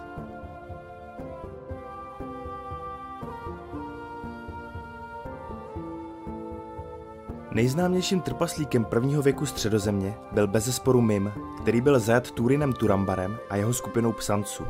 Nejznámějším 7.54 8.20
trpaslíkem 8.20 8.84
prvního 8.84 9.22
věku 9.22 9.46
středozemě 9.46 10.14
byl 10.32 10.46
bezesporu 10.46 11.00
Mim, 11.00 11.32
který 11.62 11.80
byl 11.80 12.00
zajat 12.00 12.30
Turinem 12.30 12.72
Turambarem 12.72 13.38
a 13.50 13.56
jeho 13.56 13.74
skupinou 13.74 14.12
psanců. 14.12 14.64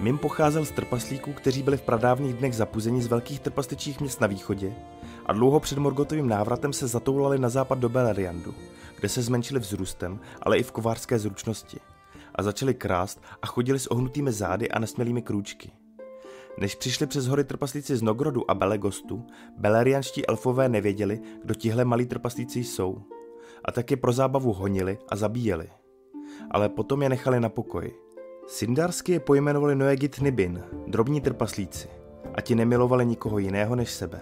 Mim 0.00 0.18
pocházel 0.18 0.64
z 0.64 0.70
trpaslíků, 0.70 1.32
kteří 1.32 1.62
byli 1.62 1.76
v 1.76 1.82
pradávných 1.82 2.34
dnech 2.34 2.54
zapuzeni 2.54 3.02
z 3.02 3.06
velkých 3.06 3.40
trpasličích 3.40 4.00
měst 4.00 4.20
na 4.20 4.26
východě 4.26 4.74
a 5.26 5.32
dlouho 5.32 5.60
před 5.60 5.78
Morgotovým 5.78 6.28
návratem 6.28 6.72
se 6.72 6.86
zatoulali 6.86 7.38
na 7.38 7.48
západ 7.48 7.78
do 7.78 7.88
Beleriandu, 7.88 8.54
kde 8.98 9.08
se 9.08 9.22
zmenšili 9.22 9.60
vzrůstem, 9.60 10.20
ale 10.42 10.58
i 10.58 10.62
v 10.62 10.72
kovářské 10.72 11.18
zručnosti. 11.18 11.80
A 12.34 12.42
začali 12.42 12.74
krást 12.74 13.22
a 13.42 13.46
chodili 13.46 13.78
s 13.78 13.90
ohnutými 13.90 14.32
zády 14.32 14.70
a 14.70 14.78
nesmělými 14.78 15.22
krůčky. 15.22 15.72
Než 16.58 16.74
přišli 16.74 17.06
přes 17.06 17.26
hory 17.26 17.44
trpaslíci 17.44 17.96
z 17.96 18.02
Nogrodu 18.02 18.50
a 18.50 18.54
Belegostu, 18.54 19.26
belerianští 19.58 20.26
elfové 20.26 20.68
nevěděli, 20.68 21.20
kdo 21.44 21.54
tihle 21.54 21.84
malí 21.84 22.06
trpaslíci 22.06 22.64
jsou. 22.64 23.02
A 23.64 23.72
tak 23.72 23.90
je 23.90 23.96
pro 23.96 24.12
zábavu 24.12 24.52
honili 24.52 24.98
a 25.08 25.16
zabíjeli. 25.16 25.70
Ale 26.50 26.68
potom 26.68 27.02
je 27.02 27.08
nechali 27.08 27.40
na 27.40 27.48
pokoji. 27.48 27.94
Sindarsky 28.46 29.12
je 29.12 29.20
pojmenovali 29.20 29.74
Noegit 29.74 30.20
Nibin, 30.20 30.62
drobní 30.86 31.20
trpaslíci, 31.20 31.88
a 32.34 32.40
ti 32.40 32.54
nemilovali 32.54 33.06
nikoho 33.06 33.38
jiného 33.38 33.76
než 33.76 33.90
sebe. 33.90 34.20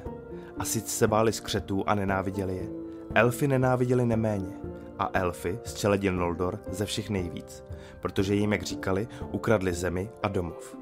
A 0.59 0.65
sice 0.65 0.89
se 0.89 1.09
báli 1.09 1.33
skřetů 1.33 1.89
a 1.89 1.95
nenáviděli 1.95 2.57
je. 2.57 2.69
Elfy 3.15 3.49
nenáviděli 3.49 4.07
neméně. 4.07 4.53
A 4.99 5.11
elfy 5.13 5.59
z 5.65 5.75
čeledin 5.75 6.17
Noldor 6.17 6.59
ze 6.71 6.87
všech 6.87 7.11
nejvíc, 7.11 7.65
protože 8.01 8.35
jim, 8.35 8.53
jak 8.53 8.63
říkali, 8.63 9.09
ukradli 9.33 9.73
zemi 9.73 10.11
a 10.23 10.29
domov. 10.29 10.82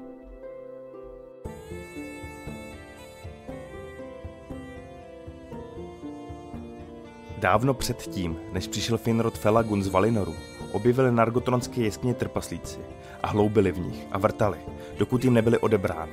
Dávno 7.41 7.73
předtím, 7.73 8.37
než 8.51 8.67
přišel 8.67 8.97
Finrod 8.97 9.37
Felagun 9.37 9.83
z 9.83 9.87
Valinoru, 9.87 10.35
objevili 10.71 11.11
nargotronské 11.11 11.81
jeskyně 11.81 12.13
trpaslíci 12.13 12.79
a 13.23 13.27
hloubili 13.27 13.71
v 13.71 13.79
nich 13.79 14.07
a 14.11 14.17
vrtali, 14.17 14.57
dokud 14.97 15.23
jim 15.23 15.33
nebyly 15.33 15.57
odebrány. 15.57 16.11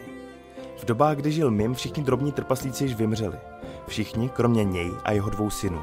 V 0.77 0.85
dobách, 0.85 1.17
kdy 1.17 1.33
žil 1.33 1.51
Mim, 1.51 1.75
všichni 1.75 2.03
drobní 2.03 2.33
trpaslíci 2.33 2.85
již 2.85 2.95
vymřeli. 2.95 3.37
Všichni, 3.87 4.29
kromě 4.29 4.65
něj 4.65 4.91
a 5.05 5.13
jeho 5.13 5.31
dvou 5.31 5.51
synů. 5.51 5.83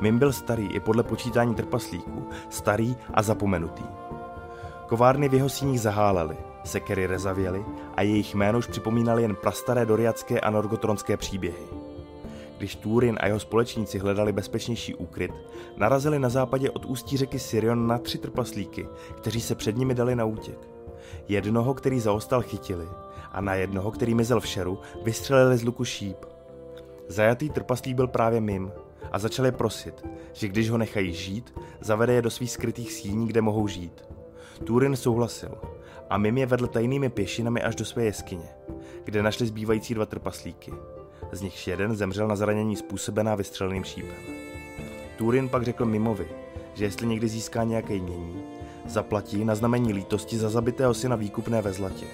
Mim 0.00 0.18
byl 0.18 0.32
starý 0.32 0.66
i 0.66 0.80
podle 0.80 1.02
počítání 1.02 1.54
trpaslíků, 1.54 2.28
starý 2.50 2.96
a 3.14 3.22
zapomenutý. 3.22 3.84
Kovárny 4.86 5.28
v 5.28 5.34
jeho 5.34 5.48
síních 5.48 5.80
zahálely, 5.80 6.36
sekery 6.64 7.06
rezavěly 7.06 7.64
a 7.94 8.02
jejich 8.02 8.34
jméno 8.34 8.58
už 8.58 8.66
připomínali 8.66 9.22
jen 9.22 9.34
prastaré 9.34 9.86
doriacké 9.86 10.40
a 10.40 10.50
norgotronské 10.50 11.16
příběhy. 11.16 11.83
Když 12.58 12.76
Túrin 12.76 13.18
a 13.20 13.26
jeho 13.26 13.40
společníci 13.40 13.98
hledali 13.98 14.32
bezpečnější 14.32 14.94
úkryt, 14.94 15.32
narazili 15.76 16.18
na 16.18 16.28
západě 16.28 16.70
od 16.70 16.84
ústí 16.84 17.16
řeky 17.16 17.38
Sirion 17.38 17.86
na 17.86 17.98
tři 17.98 18.18
trpaslíky, 18.18 18.88
kteří 19.16 19.40
se 19.40 19.54
před 19.54 19.76
nimi 19.76 19.94
dali 19.94 20.16
na 20.16 20.24
útěk. 20.24 20.58
Jednoho, 21.28 21.74
který 21.74 22.00
zaostal, 22.00 22.42
chytili 22.42 22.86
a 23.32 23.40
na 23.40 23.54
jednoho, 23.54 23.90
který 23.90 24.14
mizel 24.14 24.40
v 24.40 24.46
šeru, 24.46 24.78
vystřelili 25.02 25.58
z 25.58 25.64
luku 25.64 25.84
šíp. 25.84 26.16
Zajatý 27.08 27.50
trpaslík 27.50 27.96
byl 27.96 28.08
právě 28.08 28.40
Mim 28.40 28.72
a 29.12 29.18
začali 29.18 29.52
prosit, 29.52 30.06
že 30.32 30.48
když 30.48 30.70
ho 30.70 30.78
nechají 30.78 31.12
žít, 31.12 31.54
zavede 31.80 32.12
je 32.12 32.22
do 32.22 32.30
svých 32.30 32.50
skrytých 32.50 32.92
síní, 32.92 33.28
kde 33.28 33.40
mohou 33.40 33.68
žít. 33.68 34.04
Túrin 34.64 34.96
souhlasil 34.96 35.58
a 36.10 36.18
Mim 36.18 36.38
je 36.38 36.46
vedl 36.46 36.66
tajnými 36.66 37.08
pěšinami 37.08 37.62
až 37.62 37.74
do 37.74 37.84
své 37.84 38.04
jeskyně, 38.04 38.48
kde 39.04 39.22
našli 39.22 39.46
zbývající 39.46 39.94
dva 39.94 40.06
trpaslíky 40.06 40.72
z 41.32 41.40
nichž 41.40 41.66
jeden 41.66 41.96
zemřel 41.96 42.28
na 42.28 42.36
zranění 42.36 42.76
způsobená 42.76 43.34
vystřeleným 43.34 43.84
šípem. 43.84 44.34
Turin 45.16 45.48
pak 45.48 45.62
řekl 45.62 45.84
Mimovi, 45.84 46.28
že 46.74 46.84
jestli 46.84 47.06
někdy 47.06 47.28
získá 47.28 47.64
nějaké 47.64 47.94
jmění, 47.94 48.42
zaplatí 48.86 49.44
na 49.44 49.54
znamení 49.54 49.92
lítosti 49.92 50.38
za 50.38 50.48
zabitého 50.48 50.94
syna 50.94 51.16
výkupné 51.16 51.62
ve 51.62 51.72
zlatě. 51.72 52.06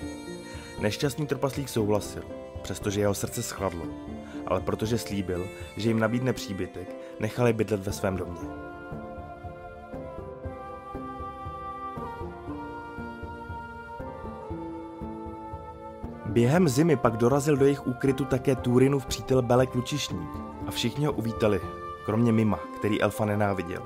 Nešťastný 0.80 1.26
trpaslík 1.26 1.68
souhlasil, 1.68 2.22
přestože 2.62 3.00
jeho 3.00 3.14
srdce 3.14 3.42
schladlo, 3.42 3.84
ale 4.46 4.60
protože 4.60 4.98
slíbil, 4.98 5.48
že 5.76 5.88
jim 5.88 5.98
nabídne 5.98 6.32
příbytek, 6.32 6.96
nechali 7.20 7.52
bydlet 7.52 7.80
ve 7.80 7.92
svém 7.92 8.16
domě. 8.16 8.69
Během 16.30 16.68
zimy 16.68 16.96
pak 16.96 17.16
dorazil 17.16 17.56
do 17.56 17.64
jejich 17.64 17.86
úkrytu 17.86 18.24
také 18.24 18.56
Túrinův 18.56 19.06
přítel 19.06 19.42
Belek 19.42 19.74
Lučišník 19.74 20.30
a 20.66 20.70
všichni 20.70 21.06
ho 21.06 21.12
uvítali, 21.12 21.60
kromě 22.04 22.32
Mima, 22.32 22.58
který 22.78 23.02
elfa 23.02 23.24
nenáviděl. 23.24 23.82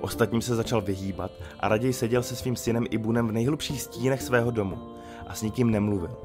Ostatním 0.00 0.42
se 0.42 0.56
začal 0.56 0.80
vyhýbat 0.80 1.30
a 1.60 1.68
raději 1.68 1.92
seděl 1.92 2.22
se 2.22 2.36
svým 2.36 2.56
synem 2.56 2.84
Ibunem 2.90 3.28
v 3.28 3.32
nejhlubších 3.32 3.82
stínech 3.82 4.22
svého 4.22 4.50
domu 4.50 4.78
a 5.26 5.34
s 5.34 5.42
nikým 5.42 5.70
nemluvil. 5.70 6.16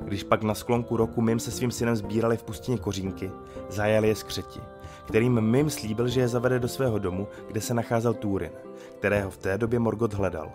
Když 0.00 0.22
pak 0.22 0.42
na 0.42 0.54
sklonku 0.54 0.96
roku 0.96 1.20
Mim 1.20 1.38
se 1.38 1.50
svým 1.50 1.70
synem 1.70 1.96
sbírali 1.96 2.36
v 2.36 2.42
pustině 2.42 2.78
kořínky, 2.78 3.30
zajali 3.68 4.08
je 4.08 4.14
skřeti, 4.14 4.60
kterým 5.06 5.40
Mim 5.40 5.70
slíbil, 5.70 6.08
že 6.08 6.20
je 6.20 6.28
zavede 6.28 6.58
do 6.58 6.68
svého 6.68 6.98
domu, 6.98 7.28
kde 7.48 7.60
se 7.60 7.74
nacházel 7.74 8.14
Túrin, 8.14 8.52
kterého 8.98 9.30
v 9.30 9.36
té 9.36 9.58
době 9.58 9.78
Morgot 9.78 10.14
hledal. 10.14 10.52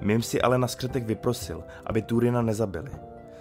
Mim 0.00 0.22
si 0.22 0.42
ale 0.42 0.58
na 0.58 0.68
skřetek 0.68 1.04
vyprosil, 1.04 1.64
aby 1.86 2.02
Túrina 2.02 2.42
nezabili, 2.42 2.90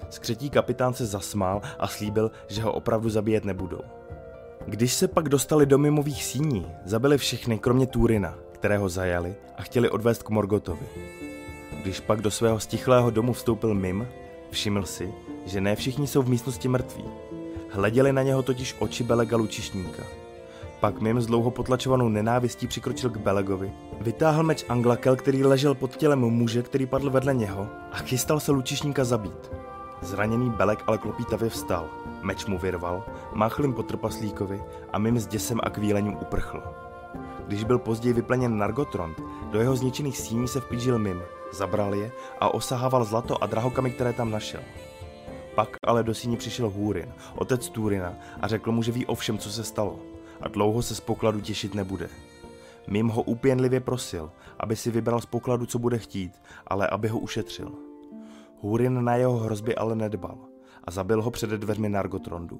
Skřetí 0.09 0.49
kapitán 0.49 0.93
se 0.93 1.05
zasmál 1.05 1.61
a 1.79 1.87
slíbil, 1.87 2.31
že 2.47 2.61
ho 2.61 2.73
opravdu 2.73 3.09
zabíjet 3.09 3.45
nebudou. 3.45 3.81
Když 4.65 4.93
se 4.93 5.07
pak 5.07 5.29
dostali 5.29 5.65
do 5.65 5.77
mimových 5.77 6.23
síní, 6.23 6.65
zabili 6.85 7.17
všechny, 7.17 7.59
kromě 7.59 7.87
Túrina, 7.87 8.35
kterého 8.51 8.89
zajali 8.89 9.35
a 9.57 9.61
chtěli 9.61 9.89
odvést 9.89 10.23
k 10.23 10.29
Morgotovi. 10.29 10.85
Když 11.81 11.99
pak 11.99 12.21
do 12.21 12.31
svého 12.31 12.59
stichlého 12.59 13.09
domu 13.09 13.33
vstoupil 13.33 13.73
Mim, 13.73 14.07
všiml 14.51 14.83
si, 14.83 15.13
že 15.45 15.61
ne 15.61 15.75
všichni 15.75 16.07
jsou 16.07 16.21
v 16.21 16.29
místnosti 16.29 16.67
mrtví. 16.67 17.03
Hleděli 17.71 18.13
na 18.13 18.23
něho 18.23 18.43
totiž 18.43 18.75
oči 18.79 19.03
Belega 19.03 19.37
Lučišníka. 19.37 20.03
Pak 20.79 21.01
Mim 21.01 21.21
s 21.21 21.25
dlouho 21.25 21.51
potlačovanou 21.51 22.09
nenávistí 22.09 22.67
přikročil 22.67 23.09
k 23.09 23.17
Belegovi, 23.17 23.71
vytáhl 24.01 24.43
meč 24.43 24.65
Anglakel, 24.69 25.15
který 25.15 25.43
ležel 25.43 25.75
pod 25.75 25.95
tělem 25.95 26.19
muže, 26.19 26.63
který 26.63 26.85
padl 26.85 27.09
vedle 27.09 27.33
něho 27.33 27.67
a 27.91 27.97
chystal 27.97 28.39
se 28.39 28.51
Lučišníka 28.51 29.03
zabít. 29.03 29.58
Zraněný 30.01 30.49
Belek 30.49 30.83
ale 30.87 30.97
klopítavě 30.97 31.49
vstal, 31.49 31.89
meč 32.21 32.45
mu 32.45 32.57
vyrval, 32.57 33.03
máchl 33.33 33.61
jim 33.61 33.73
po 33.73 33.83
trpaslíkovi 33.83 34.63
a 34.93 34.99
mým 34.99 35.19
s 35.19 35.27
děsem 35.27 35.59
a 35.63 35.69
kvílením 35.69 36.17
uprchl. 36.21 36.63
Když 37.47 37.63
byl 37.63 37.79
později 37.79 38.13
vypleněn 38.13 38.57
Nargotrond, 38.57 39.17
do 39.51 39.59
jeho 39.59 39.75
zničených 39.75 40.17
síní 40.17 40.47
se 40.47 40.59
vplížil 40.59 40.99
Mim, 40.99 41.21
zabral 41.51 41.93
je 41.93 42.11
a 42.39 42.53
osahával 42.53 43.03
zlato 43.03 43.43
a 43.43 43.45
drahokamy, 43.45 43.91
které 43.91 44.13
tam 44.13 44.31
našel. 44.31 44.61
Pak 45.55 45.69
ale 45.87 46.03
do 46.03 46.13
síni 46.13 46.37
přišel 46.37 46.69
Húrin, 46.69 47.13
otec 47.35 47.69
Túrina, 47.69 48.13
a 48.41 48.47
řekl 48.47 48.71
mu, 48.71 48.83
že 48.83 48.91
ví 48.91 49.05
o 49.05 49.15
všem, 49.15 49.37
co 49.37 49.51
se 49.51 49.63
stalo 49.63 49.99
a 50.41 50.47
dlouho 50.47 50.81
se 50.81 50.95
z 50.95 50.99
pokladu 50.99 51.41
těšit 51.41 51.75
nebude. 51.75 52.09
Mim 52.87 53.07
ho 53.07 53.21
úpěnlivě 53.21 53.79
prosil, 53.79 54.31
aby 54.59 54.75
si 54.75 54.91
vybral 54.91 55.21
z 55.21 55.25
pokladu, 55.25 55.65
co 55.65 55.79
bude 55.79 55.97
chtít, 55.97 56.41
ale 56.67 56.87
aby 56.87 57.07
ho 57.07 57.19
ušetřil. 57.19 57.88
Húrin 58.61 59.03
na 59.03 59.15
jeho 59.15 59.37
hrozby 59.37 59.75
ale 59.75 59.95
nedbal 59.95 60.37
a 60.83 60.91
zabil 60.91 61.21
ho 61.21 61.31
před 61.31 61.49
dveřmi 61.49 61.89
Nargotrondu. 61.89 62.59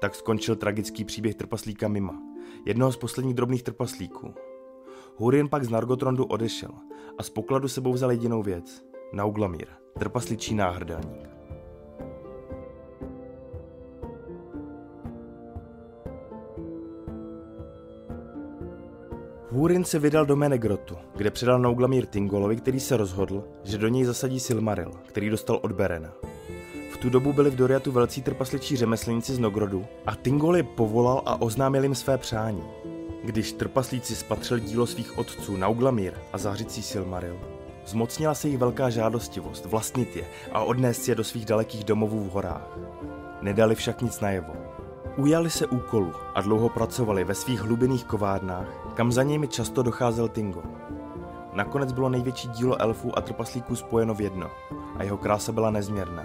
Tak 0.00 0.14
skončil 0.14 0.56
tragický 0.56 1.04
příběh 1.04 1.34
trpaslíka 1.34 1.88
Mima, 1.88 2.22
jednoho 2.66 2.92
z 2.92 2.96
posledních 2.96 3.34
drobných 3.34 3.62
trpaslíků. 3.62 4.34
Húrin 5.16 5.48
pak 5.48 5.64
z 5.64 5.70
Nargotrondu 5.70 6.24
odešel 6.24 6.70
a 7.18 7.22
z 7.22 7.30
pokladu 7.30 7.68
sebou 7.68 7.92
vzal 7.92 8.10
jedinou 8.10 8.42
věc– 8.42 8.84
Nauglamír, 9.12 9.66
trpasličí 9.98 10.54
náhrdelník. 10.54 11.39
Húrin 19.52 19.84
se 19.84 19.98
vydal 19.98 20.26
do 20.26 20.36
Menegrotu, 20.36 20.96
kde 21.16 21.30
předal 21.30 21.58
Nauglamír 21.58 22.06
Tingolovi, 22.06 22.56
který 22.56 22.80
se 22.80 22.96
rozhodl, 22.96 23.44
že 23.64 23.78
do 23.78 23.88
něj 23.88 24.04
zasadí 24.04 24.40
Silmaril, 24.40 24.90
který 25.06 25.30
dostal 25.30 25.58
od 25.62 25.72
Berena. 25.72 26.12
V 26.92 26.96
tu 26.96 27.10
dobu 27.10 27.32
byli 27.32 27.50
v 27.50 27.56
Doriatu 27.56 27.92
velcí 27.92 28.22
trpasličí 28.22 28.76
řemeslníci 28.76 29.34
z 29.34 29.38
Nogrodu 29.38 29.86
a 30.06 30.16
Tingol 30.16 30.56
je 30.56 30.62
povolal 30.62 31.22
a 31.26 31.40
oznámil 31.40 31.82
jim 31.82 31.94
své 31.94 32.18
přání. 32.18 32.62
Když 33.24 33.52
trpaslíci 33.52 34.14
spatřili 34.14 34.60
dílo 34.60 34.86
svých 34.86 35.18
otců 35.18 35.56
Nauglamír 35.56 36.12
a 36.32 36.38
zářicí 36.38 36.82
Silmaril, 36.82 37.40
zmocnila 37.86 38.34
se 38.34 38.48
jich 38.48 38.58
velká 38.58 38.90
žádostivost 38.90 39.66
vlastnit 39.66 40.16
je 40.16 40.24
a 40.52 40.62
odnést 40.62 41.08
je 41.08 41.14
do 41.14 41.24
svých 41.24 41.44
dalekých 41.44 41.84
domovů 41.84 42.24
v 42.24 42.30
horách. 42.30 42.78
Nedali 43.42 43.74
však 43.74 44.02
nic 44.02 44.20
najevo 44.20 44.59
Ujali 45.20 45.50
se 45.50 45.66
úkolu 45.66 46.12
a 46.34 46.40
dlouho 46.40 46.68
pracovali 46.68 47.24
ve 47.24 47.34
svých 47.34 47.60
hlubinných 47.60 48.04
kovárnách, 48.04 48.68
kam 48.94 49.12
za 49.12 49.22
nimi 49.22 49.48
často 49.48 49.82
docházel 49.82 50.28
Tingo. 50.28 50.62
Nakonec 51.52 51.92
bylo 51.92 52.08
největší 52.08 52.48
dílo 52.48 52.80
elfů 52.80 53.18
a 53.18 53.20
trpaslíků 53.20 53.76
spojeno 53.76 54.14
v 54.14 54.20
jedno 54.20 54.50
a 54.96 55.02
jeho 55.02 55.16
krása 55.16 55.52
byla 55.52 55.70
nezměrná, 55.70 56.24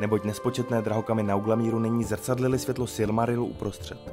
neboť 0.00 0.24
nespočetné 0.24 0.82
drahokamy 0.82 1.22
na 1.22 1.36
Uglamíru 1.36 1.78
není 1.78 2.04
zrcadlili 2.04 2.58
světlo 2.58 2.86
Silmarilu 2.86 3.46
uprostřed. 3.46 4.12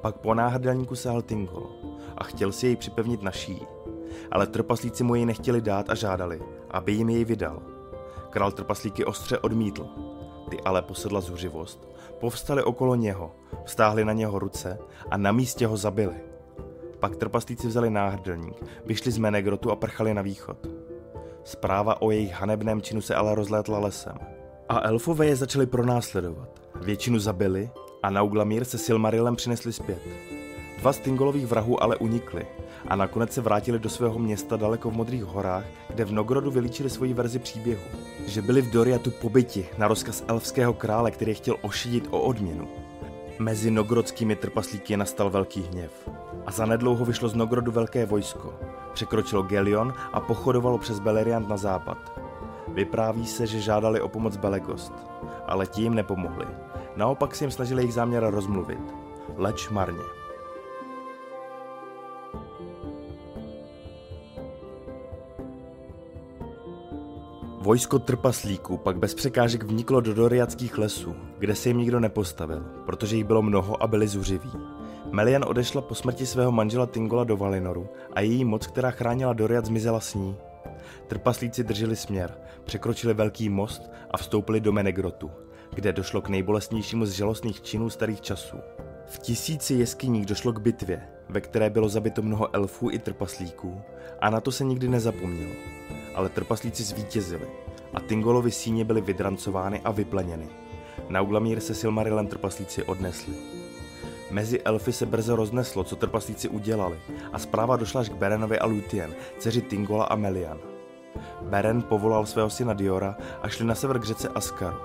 Pak 0.00 0.16
po 0.16 0.34
náhrdelníku 0.34 0.96
sahal 0.96 1.22
Tingol 1.22 1.66
a 2.18 2.24
chtěl 2.24 2.52
si 2.52 2.66
jej 2.66 2.76
připevnit 2.76 3.22
na 3.22 3.30
šíji. 3.30 3.66
Ale 4.30 4.46
trpaslíci 4.46 5.04
mu 5.04 5.14
jej 5.14 5.26
nechtěli 5.26 5.60
dát 5.60 5.90
a 5.90 5.94
žádali, 5.94 6.42
aby 6.70 6.92
jim 6.92 7.08
jej 7.08 7.24
vydal. 7.24 7.62
Král 8.30 8.52
trpaslíky 8.52 9.04
ostře 9.04 9.38
odmítl. 9.38 9.86
Ty 10.50 10.60
ale 10.60 10.82
posedla 10.82 11.20
zuřivost. 11.20 11.88
Povstali 12.20 12.62
okolo 12.62 12.94
něho, 12.94 13.34
vstáhli 13.64 14.04
na 14.04 14.12
něho 14.12 14.38
ruce 14.38 14.78
a 15.10 15.16
na 15.16 15.32
místě 15.32 15.66
ho 15.66 15.76
zabili. 15.76 16.14
Pak 17.00 17.16
trpaslíci 17.16 17.66
vzali 17.66 17.90
náhrdelník, 17.90 18.64
vyšli 18.86 19.12
z 19.12 19.18
Menegrotu 19.18 19.70
a 19.70 19.76
prchali 19.76 20.14
na 20.14 20.22
východ. 20.22 20.66
Zpráva 21.44 22.02
o 22.02 22.10
jejich 22.10 22.32
hanebném 22.32 22.82
činu 22.82 23.00
se 23.00 23.14
ale 23.14 23.34
rozlétla 23.34 23.78
lesem. 23.78 24.18
A 24.68 24.88
elfové 24.88 25.26
je 25.26 25.36
začali 25.36 25.66
pronásledovat. 25.66 26.60
Většinu 26.82 27.18
zabili 27.18 27.70
a 28.02 28.10
Nauglamír 28.10 28.64
se 28.64 28.78
Silmarilem 28.78 29.36
přinesli 29.36 29.72
zpět. 29.72 30.37
Dva 30.78 30.92
z 30.92 30.98
Tingolových 30.98 31.46
vrahů 31.46 31.82
ale 31.82 31.96
unikli 31.96 32.46
a 32.88 32.96
nakonec 32.96 33.32
se 33.32 33.40
vrátili 33.40 33.78
do 33.78 33.88
svého 33.88 34.18
města 34.18 34.56
daleko 34.56 34.90
v 34.90 34.94
Modrých 34.94 35.24
horách, 35.24 35.64
kde 35.88 36.04
v 36.04 36.12
Nogrodu 36.12 36.50
vylíčili 36.50 36.90
svoji 36.90 37.14
verzi 37.14 37.38
příběhu. 37.38 37.82
Že 38.26 38.42
byli 38.42 38.62
v 38.62 38.70
Doriatu 38.70 39.10
pobyti 39.10 39.68
na 39.78 39.88
rozkaz 39.88 40.24
elfského 40.28 40.72
krále, 40.72 41.10
který 41.10 41.34
chtěl 41.34 41.56
ošidit 41.62 42.08
o 42.10 42.20
odměnu. 42.20 42.68
Mezi 43.38 43.70
nogrodskými 43.70 44.36
trpaslíky 44.36 44.96
nastal 44.96 45.30
velký 45.30 45.62
hněv. 45.62 46.08
A 46.46 46.50
zanedlouho 46.50 47.04
vyšlo 47.04 47.28
z 47.28 47.34
Nogrodu 47.34 47.72
velké 47.72 48.06
vojsko. 48.06 48.54
Překročilo 48.92 49.42
Gelion 49.42 49.94
a 50.12 50.20
pochodovalo 50.20 50.78
přes 50.78 50.98
Beleriand 50.98 51.48
na 51.48 51.56
západ. 51.56 52.20
Vypráví 52.68 53.26
se, 53.26 53.46
že 53.46 53.60
žádali 53.60 54.00
o 54.00 54.08
pomoc 54.08 54.36
Belegost, 54.36 54.92
ale 55.46 55.66
ti 55.66 55.82
jim 55.82 55.94
nepomohli. 55.94 56.46
Naopak 56.96 57.34
si 57.34 57.44
jim 57.44 57.50
snažili 57.50 57.82
jejich 57.82 57.94
záměr 57.94 58.30
rozmluvit. 58.30 58.94
Leč 59.36 59.68
marně. 59.68 60.17
Vojsko 67.68 67.98
trpaslíků 67.98 68.76
pak 68.76 68.98
bez 68.98 69.14
překážek 69.14 69.62
vniklo 69.62 70.00
do 70.00 70.14
doriackých 70.14 70.78
lesů, 70.78 71.16
kde 71.38 71.54
se 71.54 71.68
jim 71.68 71.78
nikdo 71.78 72.00
nepostavil, 72.00 72.64
protože 72.86 73.16
jich 73.16 73.24
bylo 73.24 73.42
mnoho 73.42 73.82
a 73.82 73.86
byli 73.86 74.08
zuřiví. 74.08 74.52
Melian 75.12 75.44
odešla 75.48 75.80
po 75.80 75.94
smrti 75.94 76.26
svého 76.26 76.52
manžela 76.52 76.86
Tingola 76.86 77.24
do 77.24 77.36
Valinoru 77.36 77.88
a 78.12 78.20
její 78.20 78.44
moc, 78.44 78.66
která 78.66 78.90
chránila 78.90 79.32
Doriat, 79.32 79.64
zmizela 79.64 80.00
s 80.00 80.14
ní. 80.14 80.36
Trpaslíci 81.06 81.64
drželi 81.64 81.96
směr, 81.96 82.38
překročili 82.64 83.14
velký 83.14 83.48
most 83.48 83.90
a 84.10 84.16
vstoupili 84.16 84.60
do 84.60 84.72
Menegrotu, 84.72 85.30
kde 85.74 85.92
došlo 85.92 86.22
k 86.22 86.28
nejbolestnějšímu 86.28 87.06
z 87.06 87.10
žalostných 87.10 87.60
činů 87.60 87.90
starých 87.90 88.20
časů. 88.20 88.56
V 89.06 89.18
tisíci 89.18 89.74
jeskyních 89.74 90.26
došlo 90.26 90.52
k 90.52 90.60
bitvě, 90.60 91.08
ve 91.28 91.40
které 91.40 91.70
bylo 91.70 91.88
zabito 91.88 92.22
mnoho 92.22 92.54
elfů 92.54 92.90
i 92.90 92.98
trpaslíků 92.98 93.80
a 94.20 94.30
na 94.30 94.40
to 94.40 94.52
se 94.52 94.64
nikdy 94.64 94.88
nezapomnělo. 94.88 95.52
Ale 96.18 96.28
trpaslíci 96.28 96.82
zvítězili 96.82 97.48
a 97.94 98.00
Tingolovi 98.00 98.50
síně 98.50 98.84
byly 98.84 99.00
vydrancovány 99.00 99.80
a 99.84 99.90
vypleněny. 99.90 100.48
Nauglamír 101.08 101.60
se 101.60 101.74
Silmarilem 101.74 102.26
trpaslíci 102.26 102.82
odnesli. 102.82 103.34
Mezi 104.30 104.62
elfy 104.62 104.92
se 104.92 105.06
brzo 105.06 105.36
rozneslo, 105.36 105.84
co 105.84 105.96
trpaslíci 105.96 106.48
udělali 106.48 106.98
a 107.32 107.38
zpráva 107.38 107.76
došla 107.76 108.00
až 108.00 108.08
k 108.08 108.12
Berenovi 108.12 108.58
a 108.58 108.66
Lutien, 108.66 109.14
dceři 109.38 109.62
Tingola 109.62 110.04
a 110.04 110.16
Melian. 110.16 110.58
Beren 111.42 111.82
povolal 111.82 112.26
svého 112.26 112.50
syna 112.50 112.74
Diora 112.74 113.16
a 113.42 113.48
šli 113.48 113.64
na 113.64 113.74
sever 113.74 113.98
k 113.98 114.04
řece 114.04 114.28
Askaru 114.28 114.76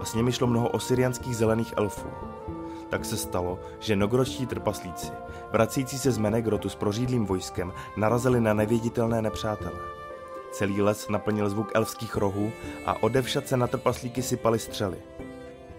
a 0.00 0.04
s 0.04 0.14
nimi 0.14 0.32
šlo 0.32 0.46
mnoho 0.46 0.68
osirianských 0.68 1.36
zelených 1.36 1.74
elfů. 1.76 2.08
Tak 2.88 3.04
se 3.04 3.16
stalo, 3.16 3.58
že 3.78 3.96
nogrodští 3.96 4.46
trpaslíci, 4.46 5.12
vracející 5.52 5.98
se 5.98 6.10
z 6.10 6.18
Menegrotu 6.18 6.68
s 6.68 6.74
prořídlým 6.74 7.26
vojskem, 7.26 7.72
narazili 7.96 8.40
na 8.40 8.54
nevěditelné 8.54 9.22
nepřátele. 9.22 9.99
Celý 10.50 10.82
les 10.82 11.08
naplnil 11.08 11.50
zvuk 11.50 11.70
elfských 11.74 12.16
rohů 12.16 12.52
a 12.86 13.02
odevšat 13.02 13.48
se 13.48 13.56
na 13.56 13.66
trpaslíky 13.66 14.22
sypaly 14.22 14.58
střely. 14.58 14.98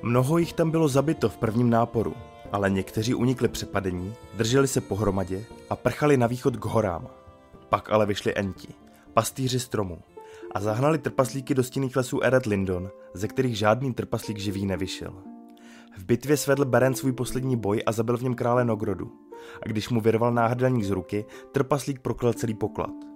Mnoho 0.01 0.38
jich 0.38 0.53
tam 0.53 0.71
bylo 0.71 0.88
zabito 0.88 1.29
v 1.29 1.38
prvním 1.38 1.69
náporu, 1.69 2.13
ale 2.51 2.69
někteří 2.69 3.13
unikli 3.13 3.47
přepadení, 3.47 4.13
drželi 4.34 4.67
se 4.67 4.81
pohromadě 4.81 5.45
a 5.69 5.75
prchali 5.75 6.17
na 6.17 6.27
východ 6.27 6.57
k 6.57 6.65
horám. 6.65 7.07
Pak 7.69 7.91
ale 7.91 8.05
vyšli 8.05 8.34
enti, 8.36 8.67
pastýři 9.13 9.60
stromů, 9.60 9.99
a 10.51 10.60
zahnali 10.60 10.97
trpaslíky 10.97 11.53
do 11.53 11.63
stinných 11.63 11.95
lesů 11.95 12.21
Eret 12.23 12.45
Lindon, 12.45 12.89
ze 13.13 13.27
kterých 13.27 13.57
žádný 13.57 13.93
trpaslík 13.93 14.38
živý 14.38 14.65
nevyšel. 14.65 15.13
V 15.97 16.05
bitvě 16.05 16.38
svedl 16.38 16.65
Beren 16.65 16.93
svůj 16.93 17.12
poslední 17.12 17.57
boj 17.57 17.84
a 17.86 17.91
zabil 17.91 18.17
v 18.17 18.21
něm 18.21 18.36
krále 18.36 18.65
Nogrodu. 18.65 19.12
A 19.63 19.67
když 19.67 19.89
mu 19.89 20.01
vyrval 20.01 20.34
náhrdelník 20.34 20.84
z 20.84 20.89
ruky, 20.89 21.25
trpaslík 21.51 21.99
proklel 21.99 22.34
celý 22.34 22.53
poklad. 22.53 23.11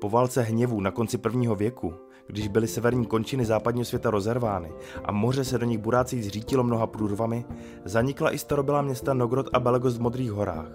Po 0.00 0.10
válce 0.10 0.42
hněvů 0.42 0.80
na 0.80 0.90
konci 0.90 1.18
prvního 1.18 1.54
věku, 1.54 1.94
když 2.26 2.48
byly 2.48 2.68
severní 2.68 3.06
končiny 3.06 3.44
západního 3.44 3.84
světa 3.84 4.10
rozervány 4.10 4.72
a 5.04 5.12
moře 5.12 5.44
se 5.44 5.58
do 5.58 5.66
nich 5.66 5.78
burácí 5.78 6.22
zřítilo 6.22 6.64
mnoha 6.64 6.86
průrvami, 6.86 7.44
zanikla 7.84 8.34
i 8.34 8.38
starobylá 8.38 8.82
města 8.82 9.14
Nogrod 9.14 9.48
a 9.52 9.60
Belegost 9.60 9.98
v 9.98 10.00
Modrých 10.00 10.32
horách. 10.32 10.70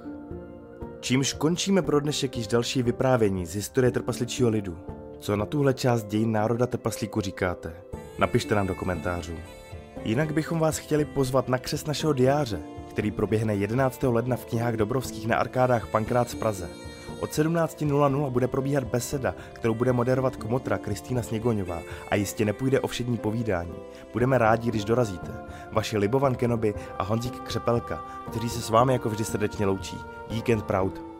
Čímž 0.99 1.33
končíme 1.33 1.81
pro 1.81 1.99
dnešek 1.99 2.37
již 2.37 2.47
další 2.47 2.83
vyprávění 2.83 3.45
z 3.45 3.55
historie 3.55 3.91
trpasličího 3.91 4.49
lidu. 4.49 4.77
Co 5.19 5.35
na 5.35 5.45
tuhle 5.45 5.73
část 5.73 6.03
dějin 6.03 6.31
národa 6.31 6.67
trpaslíku 6.67 7.21
říkáte? 7.21 7.73
Napište 8.19 8.55
nám 8.55 8.67
do 8.67 8.75
komentářů. 8.75 9.33
Jinak 10.03 10.33
bychom 10.33 10.59
vás 10.59 10.77
chtěli 10.77 11.05
pozvat 11.05 11.49
na 11.49 11.57
křes 11.57 11.85
našeho 11.85 12.13
diáře, 12.13 12.59
který 12.89 13.11
proběhne 13.11 13.55
11. 13.55 14.03
ledna 14.03 14.35
v 14.35 14.45
knihách 14.45 14.75
Dobrovských 14.75 15.27
na 15.27 15.37
arkádách 15.37 15.87
Pankrát 15.87 16.29
z 16.29 16.35
Praze. 16.35 16.69
Od 17.19 17.29
17.00 17.29 18.29
bude 18.29 18.47
probíhat 18.47 18.83
beseda, 18.83 19.35
kterou 19.53 19.73
bude 19.73 19.93
moderovat 19.93 20.35
komotra 20.35 20.77
Kristýna 20.77 21.21
Sněgoňová 21.21 21.81
a 22.09 22.15
jistě 22.15 22.45
nepůjde 22.45 22.79
o 22.79 22.87
všední 22.87 23.17
povídání. 23.17 23.75
Budeme 24.13 24.37
rádi, 24.37 24.69
když 24.69 24.85
dorazíte. 24.85 25.31
Vaši 25.71 25.97
Libovan 25.97 26.35
Kenoby 26.35 26.73
a 26.97 27.03
Honzík 27.03 27.39
Křepelka, 27.39 28.05
kteří 28.29 28.49
se 28.49 28.61
s 28.61 28.69
vámi 28.69 28.93
jako 28.93 29.09
vždy 29.09 29.25
srdečně 29.25 29.65
loučí. 29.65 29.97
Geek 30.29 30.49
and 30.49 30.63
Proud. 30.63 31.14